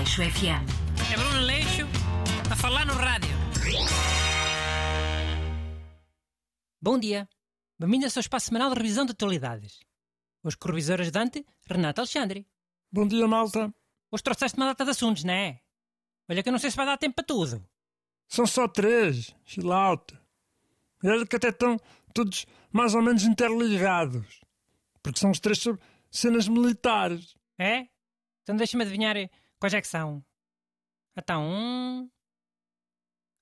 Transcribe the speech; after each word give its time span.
Leixo 0.00 0.22
FM. 0.22 0.64
É 1.12 1.16
Bruno 1.18 1.40
Leixo 1.40 1.86
a 2.50 2.56
falar 2.56 2.86
no 2.86 2.94
rádio. 2.94 3.28
Bom 6.80 6.98
dia. 6.98 7.28
Bem-vindo 7.78 8.06
ao 8.06 8.10
seu 8.10 8.20
espaço 8.20 8.46
semanal 8.46 8.70
de 8.70 8.76
revisão 8.76 9.04
de 9.04 9.12
atualidades. 9.12 9.78
Hoje 10.42 10.56
com 10.56 10.68
o 10.68 10.70
revisor 10.70 11.02
ajudante, 11.02 11.44
Renato 11.68 12.00
Alexandre. 12.00 12.48
Bom 12.90 13.06
dia, 13.06 13.28
malta. 13.28 13.74
Hoje 14.10 14.22
trouxeste 14.22 14.56
uma 14.56 14.68
data 14.68 14.86
de 14.86 14.90
assuntos, 14.92 15.22
não 15.22 15.34
é? 15.34 15.60
Olha 16.30 16.42
que 16.42 16.48
eu 16.48 16.52
não 16.52 16.58
sei 16.58 16.70
se 16.70 16.78
vai 16.78 16.86
dar 16.86 16.96
tempo 16.96 17.16
para 17.16 17.24
tudo. 17.26 17.62
São 18.26 18.46
só 18.46 18.66
três. 18.66 19.36
Chill 19.44 19.70
out. 19.70 20.18
Olha 21.04 21.26
que 21.26 21.36
até 21.36 21.50
estão 21.50 21.76
todos 22.14 22.46
mais 22.72 22.94
ou 22.94 23.02
menos 23.02 23.24
interligados. 23.24 24.40
Porque 25.02 25.20
são 25.20 25.30
os 25.30 25.40
três 25.40 25.58
sobre 25.58 25.82
cenas 26.10 26.48
militares. 26.48 27.36
É? 27.58 27.86
Então 28.42 28.56
deixa-me 28.56 28.82
adivinhar 28.82 29.14
quais 29.60 29.74
é 29.74 29.80
que 29.80 29.86
são. 29.86 30.24
Então, 31.16 31.44
um... 31.44 32.10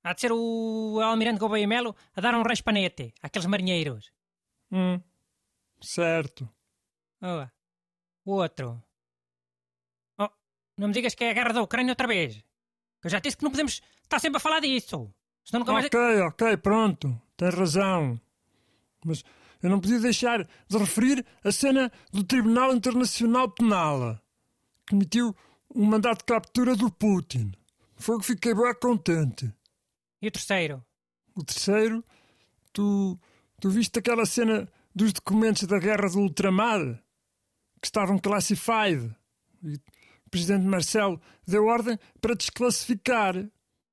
Há 0.02 0.12
de 0.12 0.20
ser 0.20 0.32
o 0.32 1.00
Almirante 1.00 1.38
Gouveia 1.38 1.66
Melo 1.66 1.94
a 2.14 2.20
dar 2.20 2.34
um 2.34 2.42
raspanete 2.42 3.14
àqueles 3.22 3.46
marinheiros. 3.46 4.10
Hum. 4.70 5.00
Certo. 5.80 6.48
Oh. 7.22 7.46
O 8.24 8.32
outro. 8.34 8.82
Oh, 10.18 10.28
não 10.76 10.88
me 10.88 10.94
digas 10.94 11.14
que 11.14 11.24
é 11.24 11.30
a 11.30 11.34
guerra 11.34 11.52
da 11.52 11.62
Ucrânia 11.62 11.92
outra 11.92 12.06
vez. 12.06 12.42
Eu 13.02 13.10
já 13.10 13.20
disse 13.20 13.36
que 13.36 13.44
não 13.44 13.50
podemos 13.50 13.80
estar 14.02 14.18
sempre 14.18 14.38
a 14.38 14.40
falar 14.40 14.60
disso. 14.60 15.12
Senão 15.44 15.60
nunca 15.60 15.72
mais... 15.72 15.86
Ok, 15.86 15.98
ok, 16.22 16.56
pronto. 16.58 17.20
Tens 17.36 17.54
razão. 17.54 18.20
Mas 19.04 19.24
eu 19.62 19.70
não 19.70 19.80
podia 19.80 20.00
deixar 20.00 20.44
de 20.44 20.78
referir 20.78 21.24
a 21.44 21.52
cena 21.52 21.92
do 22.12 22.24
Tribunal 22.24 22.74
Internacional 22.74 23.50
Penal, 23.50 24.20
que 24.86 24.94
emitiu 24.94 25.34
um 25.74 25.84
mandato 25.84 26.18
de 26.18 26.24
captura 26.24 26.74
do 26.74 26.90
Putin. 26.90 27.52
Foi 27.96 28.18
que 28.18 28.26
fiquei 28.26 28.54
bem 28.54 28.74
contente. 28.80 29.52
E 30.20 30.28
o 30.28 30.30
terceiro? 30.30 30.84
O 31.34 31.44
terceiro, 31.44 32.04
tu, 32.72 33.18
tu 33.60 33.70
viste 33.70 33.98
aquela 33.98 34.26
cena 34.26 34.68
dos 34.94 35.12
documentos 35.12 35.64
da 35.64 35.78
guerra 35.78 36.08
do 36.08 36.20
ultramar 36.20 36.80
que 37.80 37.86
estavam 37.86 38.18
classified. 38.18 39.14
E 39.62 39.74
o 39.74 40.30
presidente 40.30 40.64
Marcelo 40.64 41.20
deu 41.46 41.66
ordem 41.66 41.98
para 42.20 42.34
desclassificar. 42.34 43.36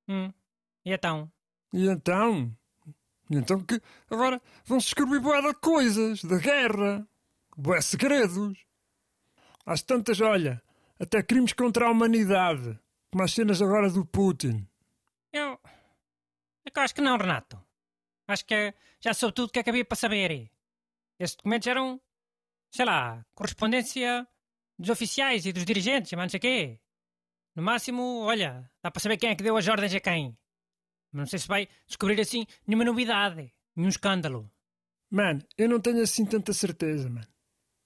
Hum. 0.07 0.31
E 0.83 0.93
então? 0.93 1.31
E 1.73 1.87
então? 1.87 2.55
E 3.29 3.37
então 3.37 3.59
que 3.59 3.81
agora 4.09 4.41
vão-se 4.65 4.87
descobrir 4.87 5.19
boa 5.19 5.41
de 5.41 5.53
coisas, 5.55 6.23
da 6.23 6.37
guerra, 6.37 7.07
boé 7.57 7.81
segredos. 7.81 8.57
Às 9.65 9.81
tantas, 9.81 10.21
olha, 10.21 10.61
até 10.99 11.21
crimes 11.21 11.53
contra 11.53 11.87
a 11.87 11.91
humanidade, 11.91 12.79
como 13.11 13.23
as 13.23 13.33
cenas 13.33 13.61
agora 13.61 13.89
do 13.89 14.05
Putin. 14.05 14.67
Eu. 15.31 15.59
Eu 16.65 16.81
acho 16.81 16.95
que 16.95 17.01
não, 17.01 17.17
Renato. 17.17 17.61
Acho 18.27 18.45
que 18.45 18.73
já 18.99 19.13
soube 19.13 19.35
tudo 19.35 19.49
o 19.49 19.51
que 19.51 19.59
é 19.59 19.63
que 19.63 19.69
havia 19.69 19.85
para 19.85 19.95
saber. 19.95 20.49
Esses 21.19 21.35
documentos 21.35 21.67
eram, 21.67 22.01
sei 22.71 22.85
lá, 22.85 23.25
correspondência 23.35 24.27
dos 24.77 24.89
oficiais 24.89 25.45
e 25.45 25.53
dos 25.53 25.65
dirigentes, 25.65 26.11
mas 26.13 26.23
não 26.23 26.29
sei 26.29 26.39
quê. 26.39 26.79
No 27.55 27.63
máximo, 27.63 28.21
olha, 28.23 28.69
dá 28.81 28.91
para 28.91 29.01
saber 29.01 29.17
quem 29.17 29.29
é 29.29 29.35
que 29.35 29.43
deu 29.43 29.55
as 29.55 29.67
ordens 29.67 29.93
a 29.93 29.99
quem. 29.99 30.37
Mas 31.11 31.19
não 31.19 31.25
sei 31.27 31.39
se 31.39 31.47
vai 31.47 31.69
descobrir 31.87 32.19
assim 32.19 32.45
nenhuma 32.67 32.83
novidade, 32.83 33.53
nenhum 33.75 33.89
escândalo. 33.89 34.51
Mano, 35.09 35.41
eu 35.57 35.69
não 35.69 35.79
tenho 35.79 36.01
assim 36.01 36.25
tanta 36.25 36.51
certeza, 36.51 37.09
mano. 37.09 37.27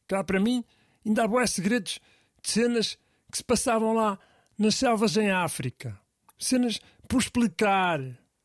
Cá 0.07 0.23
para 0.23 0.39
mim, 0.39 0.63
ainda 1.05 1.23
há 1.23 1.27
boas 1.27 1.51
segredos 1.51 1.99
de 2.41 2.49
cenas 2.49 2.97
que 3.31 3.37
se 3.37 3.43
passavam 3.43 3.93
lá 3.93 4.17
nas 4.57 4.75
selvas 4.75 5.15
em 5.17 5.31
África. 5.31 5.99
Cenas 6.37 6.79
por 7.07 7.21
explicar. 7.21 7.99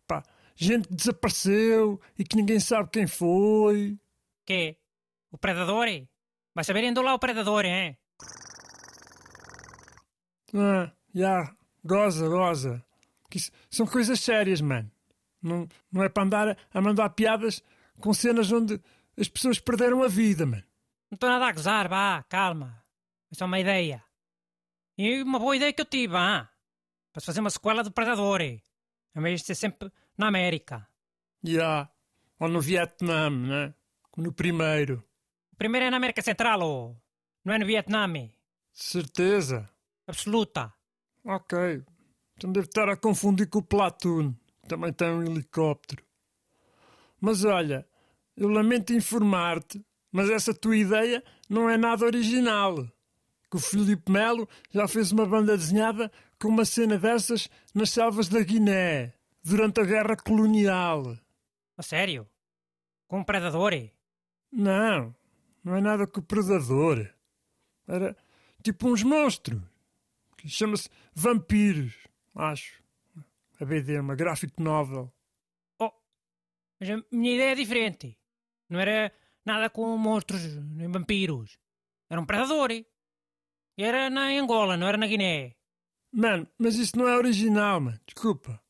Pá, 0.07 0.23
gente 0.55 0.89
que 0.89 0.95
desapareceu 0.95 2.01
e 2.19 2.25
que 2.25 2.37
ninguém 2.37 2.61
sabe 2.61 2.91
quem 2.91 3.07
foi. 3.07 3.99
Quê? 4.45 4.77
O 5.31 5.39
predador? 5.39 5.87
Vai 6.55 6.65
saber 6.65 6.85
andou 6.87 7.03
lá 7.03 7.15
o 7.15 7.19
predador, 7.19 7.65
hein? 7.65 7.97
Ah, 10.55 10.93
já, 11.13 11.53
goza, 11.85 12.29
goza. 12.29 12.85
Que 13.29 13.39
isso 13.39 13.51
são 13.69 13.87
coisas 13.87 14.21
sérias, 14.21 14.61
mano. 14.61 14.91
Não, 15.43 15.69
não 15.91 16.03
é 16.05 16.09
para 16.09 16.23
andar 16.23 16.59
a 16.73 16.81
mandar 16.81 17.11
piadas 17.11 17.63
com 18.01 18.15
cenas 18.15 18.51
onde 18.53 18.81
as 19.19 19.29
pessoas 19.29 19.59
perderam 19.59 20.03
a 20.03 20.09
vida, 20.09 20.47
mano. 20.47 20.63
Não 21.11 21.17
estou 21.17 21.29
nada 21.29 21.47
a 21.47 21.53
gozar, 21.53 21.89
vá, 21.89 22.23
calma. 22.29 22.84
É 23.35 23.37
só 23.37 23.47
uma 23.47 23.59
ideia. 23.59 24.01
E 24.97 25.21
uma 25.21 25.41
boa 25.41 25.57
ideia 25.57 25.73
que 25.73 25.81
eu 25.81 25.85
tive, 25.85 26.17
ah? 26.17 26.49
Para 27.13 27.21
fazer 27.21 27.41
uma 27.41 27.51
sequela 27.51 27.83
do 27.83 27.91
Predador. 27.91 28.41
Em 28.41 28.63
vez 29.17 29.41
de 29.41 29.47
ser 29.49 29.57
sempre 29.57 29.91
na 30.17 30.29
América. 30.29 30.89
Já. 31.43 31.91
Ou 32.39 32.47
no 32.47 32.61
Vietnã, 32.61 33.29
né? 33.31 33.75
No 34.17 34.33
primeiro. 34.33 35.05
O 35.53 35.57
primeiro 35.57 35.87
é 35.87 35.91
na 35.91 35.97
América 35.97 36.23
Central, 36.23 36.61
ou 36.61 37.03
não 37.45 37.55
é 37.55 37.59
no 37.59 37.67
Vietnã? 37.67 38.07
Certeza. 38.73 39.69
Absoluta. 40.07 40.73
Ok. 41.25 41.83
Então 42.37 42.53
deve 42.53 42.67
estar 42.67 42.89
a 42.89 42.97
confundir 42.97 43.49
com 43.49 43.59
o 43.59 43.65
Platoon. 43.65 44.33
que 44.63 44.69
Também 44.69 44.93
tem 44.93 45.09
um 45.09 45.25
helicóptero. 45.25 46.05
Mas 47.21 47.45
olha, 47.45 47.85
eu 48.37 48.49
lamento 48.49 48.93
informar-te, 48.93 49.85
mas 50.13 50.31
essa 50.31 50.55
tua 50.55 50.77
ideia 50.77 51.21
não 51.49 51.69
é 51.69 51.77
nada 51.77 52.07
original. 52.07 52.94
Que 53.55 53.59
o 53.59 53.61
Filipe 53.61 54.11
Melo 54.11 54.49
já 54.73 54.89
fez 54.89 55.13
uma 55.13 55.25
banda 55.25 55.57
desenhada 55.57 56.11
com 56.41 56.49
uma 56.49 56.65
cena 56.65 56.99
dessas 56.99 57.49
nas 57.73 57.91
selvas 57.91 58.29
da 58.29 58.41
Guiné, 58.41 59.15
durante 59.45 59.81
a 59.81 59.85
Guerra 59.85 60.17
Colonial. 60.17 61.17
A 61.77 61.83
sério? 61.85 62.29
Com 63.07 63.21
um 63.21 63.25
Predador? 63.25 63.71
Não, 64.51 65.15
não 65.63 65.77
é 65.77 65.81
nada 65.81 66.05
com 66.05 66.19
o 66.19 66.23
Predador. 66.25 67.09
Era 67.87 68.17
tipo 68.61 68.89
uns 68.89 69.05
monstros. 69.05 69.63
Chama-se 70.45 70.91
Vampiros, 71.15 71.95
acho. 72.35 72.83
A 73.61 73.65
BD, 73.65 74.01
uma 74.01 74.17
graphic 74.17 74.61
novel. 74.61 75.13
Oh, 75.79 75.93
mas 76.81 76.91
a 76.91 77.05
minha 77.13 77.37
ideia 77.37 77.53
é 77.53 77.55
diferente. 77.55 78.19
Não 78.69 78.81
era 78.81 79.13
nada 79.47 79.71
com 79.71 79.97
monstros 79.97 80.43
nem 80.57 80.91
vampiros. 80.91 81.57
Era 82.11 82.21
um 82.21 82.27
predador. 82.27 82.71
Era 83.77 84.09
na 84.09 84.29
Angola, 84.29 84.77
não 84.77 84.87
era 84.87 84.97
na 84.97 85.07
Guiné. 85.07 85.55
Mano, 86.13 86.47
mas 86.59 86.77
isso 86.77 86.97
não 86.97 87.09
é 87.09 87.17
original, 87.17 87.81
mano. 87.81 88.01
Desculpa. 88.07 88.63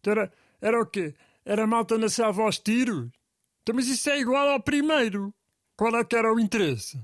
Então 0.00 0.12
Era, 0.12 0.32
era 0.60 0.80
o 0.80 0.86
quê? 0.86 1.14
Era 1.44 1.66
malta 1.66 1.96
na 1.96 2.08
selva 2.08 2.42
aos 2.42 2.58
tiros? 2.58 3.10
Então, 3.62 3.74
mas 3.74 3.86
isso 3.86 4.10
é 4.10 4.18
igual 4.18 4.48
ao 4.48 4.60
primeiro. 4.62 5.32
Qual 5.76 5.94
é 5.96 6.04
que 6.04 6.16
era 6.16 6.32
o 6.32 6.40
interesse? 6.40 7.00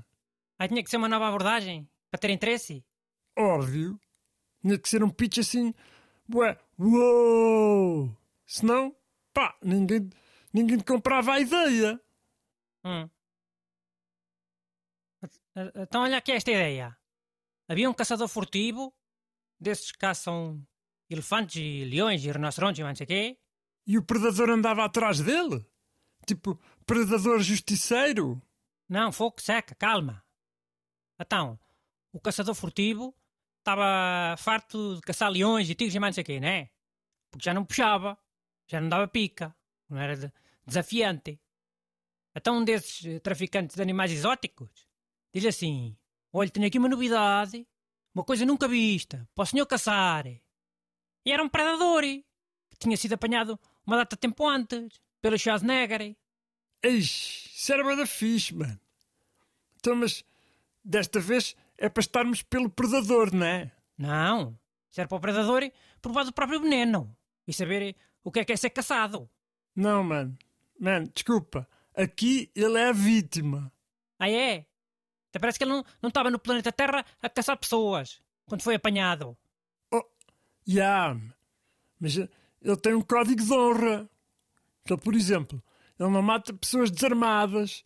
Aí 0.59 0.67
tinha 0.67 0.83
que 0.83 0.89
ser 0.89 0.97
uma 0.97 1.07
nova 1.07 1.27
abordagem 1.27 1.89
para 2.11 2.19
ter 2.19 2.29
interesse. 2.29 2.83
Óbvio. 3.37 3.99
Tinha 4.61 4.77
que 4.77 4.89
ser 4.89 5.03
um 5.03 5.09
pitch 5.09 5.37
assim. 5.39 5.73
Ué, 6.33 6.57
uou! 6.79 8.15
Senão, 8.45 8.95
pá, 9.33 9.55
ninguém, 9.61 10.09
ninguém 10.53 10.77
te 10.77 10.83
comprava 10.83 11.33
a 11.33 11.39
ideia. 11.39 11.99
Hum. 12.85 13.09
Então 15.75 16.01
olha 16.03 16.17
aqui 16.17 16.31
esta 16.31 16.51
ideia. 16.51 16.97
Havia 17.73 17.89
um 17.89 17.93
caçador 17.93 18.27
furtivo, 18.27 18.93
desses 19.59 19.91
que 19.91 19.97
caçam 19.97 20.63
elefantes 21.09 21.55
e 21.55 21.83
leões 21.85 22.23
e 22.23 22.31
rinocerontes 22.31 22.79
e 22.79 22.83
não 22.83 22.95
sei 22.95 23.03
o 23.03 23.07
quê. 23.07 23.39
E 23.87 23.97
o 23.97 24.03
predador 24.03 24.51
andava 24.51 24.85
atrás 24.85 25.19
dele? 25.19 25.65
Tipo, 26.27 26.59
predador 26.85 27.39
justiceiro? 27.39 28.39
Não, 28.87 29.11
fogo 29.11 29.41
seca, 29.41 29.73
calma. 29.73 30.23
Então, 31.19 31.59
o 32.11 32.19
caçador 32.19 32.53
furtivo 32.53 33.11
estava 33.57 34.37
farto 34.37 34.97
de 34.97 35.01
caçar 35.01 35.31
leões 35.31 35.67
e 35.67 35.73
tigres 35.73 35.95
e 35.95 35.99
mais 35.99 36.11
não 36.11 36.15
sei 36.15 36.21
o 36.21 36.25
quê, 36.25 36.39
né? 36.39 36.69
Porque 37.31 37.43
já 37.43 37.55
não 37.55 37.65
puxava, 37.65 38.15
já 38.67 38.79
não 38.79 38.87
dava 38.87 39.07
pica, 39.07 39.55
não 39.89 39.97
era 39.97 40.15
de- 40.15 40.31
desafiante. 40.63 41.41
Então 42.35 42.59
um 42.59 42.63
desses 42.63 43.19
traficantes 43.23 43.75
de 43.75 43.81
animais 43.81 44.11
exóticos 44.11 44.69
diz 45.33 45.43
assim, 45.45 45.97
olha, 46.33 46.49
tenho 46.49 46.67
aqui 46.67 46.79
uma 46.79 46.89
novidade, 46.89 47.65
uma 48.13 48.23
coisa 48.23 48.45
nunca 48.45 48.67
vista, 48.67 49.27
para 49.33 49.43
o 49.43 49.45
senhor 49.45 49.65
caçar. 49.65 50.25
E 50.27 51.31
era 51.31 51.43
um 51.43 51.47
predador, 51.47 52.01
que 52.01 52.77
tinha 52.79 52.97
sido 52.97 53.13
apanhado 53.13 53.57
uma 53.85 53.95
data 53.97 54.15
de 54.15 54.19
tempo 54.19 54.47
antes, 54.47 54.99
pelo 55.21 55.37
Schwarzenegger. 55.37 56.15
Eixe, 56.81 57.49
isso 57.55 57.71
era 57.71 57.95
da 57.95 58.05
fixe, 58.05 58.53
mano. 58.53 58.79
Então, 59.77 59.95
mas 59.95 60.25
desta 60.83 61.19
vez 61.19 61.55
é 61.77 61.87
para 61.87 62.01
estarmos 62.01 62.41
pelo 62.41 62.69
predador, 62.69 63.33
não 63.33 63.45
é? 63.45 63.71
Não, 63.97 64.57
isso 64.89 64.99
era 64.99 65.07
para 65.07 65.17
o 65.17 65.21
predador 65.21 65.71
provar 66.01 66.23
do 66.25 66.33
próprio 66.33 66.59
veneno 66.59 67.15
e 67.47 67.53
saber 67.53 67.95
o 68.23 68.31
que 68.31 68.39
é 68.39 68.45
que 68.45 68.53
é 68.53 68.57
ser 68.57 68.69
caçado. 68.71 69.29
Não, 69.75 70.03
mano. 70.03 70.37
Mano, 70.79 71.09
desculpa. 71.13 71.67
Aqui 71.95 72.51
ele 72.55 72.77
é 72.77 72.89
a 72.89 72.91
vítima. 72.91 73.71
Ah, 74.19 74.29
é? 74.29 74.65
Até 75.33 75.39
parece 75.39 75.57
que 75.57 75.63
ele 75.63 75.71
não, 75.71 75.83
não 75.99 76.09
estava 76.09 76.29
no 76.29 76.37
planeta 76.37 76.71
Terra 76.71 77.03
a 77.19 77.27
caçar 77.27 77.57
pessoas 77.57 78.21
quando 78.45 78.61
foi 78.61 78.75
apanhado. 78.75 79.35
Yeah, 80.67 81.19
mas 81.99 82.17
ele 82.17 82.77
tem 82.83 82.93
um 82.93 83.01
código 83.01 83.43
de 83.43 83.51
honra. 83.51 84.07
Ele, 84.87 84.99
por 84.99 85.15
exemplo, 85.15 85.61
ele 85.99 86.09
não 86.09 86.21
mata 86.21 86.53
pessoas 86.53 86.91
desarmadas, 86.91 87.83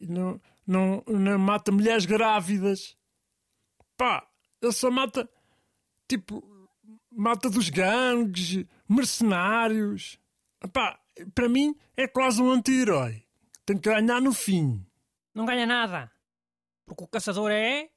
não, 0.00 0.40
não, 0.64 1.02
não 1.08 1.36
mata 1.36 1.72
mulheres 1.72 2.06
grávidas. 2.06 2.96
Pá, 3.96 4.24
ele 4.62 4.72
só 4.72 4.88
mata, 4.88 5.28
tipo, 6.08 6.70
mata 7.10 7.50
dos 7.50 7.70
gangues, 7.70 8.64
mercenários. 8.88 10.16
Pá, 10.72 10.96
para 11.34 11.48
mim 11.48 11.74
é 11.96 12.06
quase 12.06 12.40
um 12.40 12.52
anti-herói. 12.52 13.24
Tem 13.66 13.76
que 13.76 13.90
ganhar 13.90 14.20
no 14.20 14.32
fim. 14.32 14.86
Não 15.34 15.44
ganha 15.44 15.66
nada. 15.66 16.13
Porque 16.86 17.04
o 17.04 17.08
caçador 17.08 17.50
é. 17.50 17.90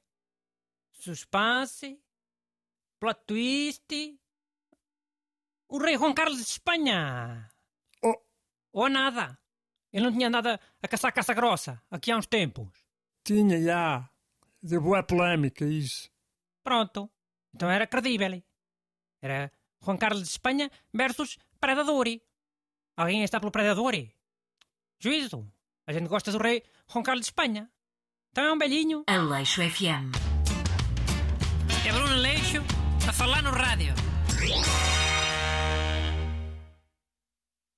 Suspense. 0.92 2.00
Plot 3.00 3.20
twist. 3.26 4.18
O 5.68 5.78
rei 5.78 5.96
Juan 5.96 6.14
Carlos 6.14 6.38
de 6.38 6.44
Espanha. 6.44 7.50
Oh, 8.02 8.16
Ou 8.72 8.88
nada. 8.88 9.38
Ele 9.92 10.04
não 10.04 10.12
tinha 10.12 10.28
andado 10.28 10.48
a 10.82 10.88
caçar 10.88 11.12
caça 11.12 11.32
grossa 11.34 11.82
aqui 11.90 12.10
há 12.10 12.16
uns 12.16 12.26
tempos. 12.26 12.68
tinha, 13.24 13.60
já. 13.62 14.08
Deu 14.62 14.80
boa 14.82 15.02
polémica 15.02 15.64
isso. 15.64 16.10
Pronto. 16.64 17.08
Então 17.54 17.70
era 17.70 17.86
credível. 17.86 18.42
Era 19.20 19.52
Juan 19.82 19.96
Carlos 19.96 20.22
de 20.22 20.28
Espanha 20.28 20.70
versus 20.92 21.38
Predador. 21.60 22.06
Alguém 22.96 23.22
está 23.22 23.38
pelo 23.38 23.52
Predador? 23.52 23.94
Juízo. 24.98 25.50
A 25.86 25.92
gente 25.92 26.08
gosta 26.08 26.32
do 26.32 26.38
rei 26.38 26.62
Juan 26.88 27.02
Carlos 27.02 27.24
de 27.24 27.30
Espanha. 27.30 27.70
Então 28.32 28.44
é 28.44 28.52
um 28.52 28.58
velhinho. 28.58 29.02
Aleixo 29.06 29.62
FM. 29.62 30.12
É 31.86 31.92
Bruno 31.92 32.16
Leixo 32.16 32.62
a 33.08 33.12
falar 33.12 33.42
no 33.42 33.50
rádio. 33.50 33.94